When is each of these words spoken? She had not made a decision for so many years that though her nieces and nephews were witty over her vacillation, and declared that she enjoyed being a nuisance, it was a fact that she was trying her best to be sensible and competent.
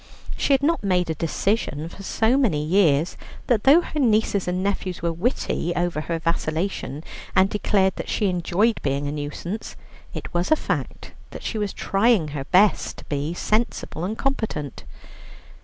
She 0.35 0.53
had 0.53 0.63
not 0.63 0.83
made 0.83 1.11
a 1.11 1.13
decision 1.13 1.87
for 1.87 2.01
so 2.01 2.35
many 2.35 2.65
years 2.65 3.17
that 3.45 3.65
though 3.65 3.81
her 3.81 3.99
nieces 3.99 4.47
and 4.47 4.63
nephews 4.63 5.03
were 5.03 5.13
witty 5.13 5.73
over 5.75 6.01
her 6.01 6.17
vacillation, 6.17 7.03
and 7.35 7.51
declared 7.51 7.97
that 7.97 8.09
she 8.09 8.25
enjoyed 8.25 8.79
being 8.81 9.05
a 9.07 9.11
nuisance, 9.11 9.75
it 10.11 10.33
was 10.33 10.49
a 10.51 10.55
fact 10.55 11.11
that 11.29 11.43
she 11.43 11.59
was 11.59 11.71
trying 11.71 12.29
her 12.29 12.45
best 12.45 12.97
to 12.97 13.05
be 13.05 13.35
sensible 13.35 14.03
and 14.03 14.17
competent. 14.17 14.85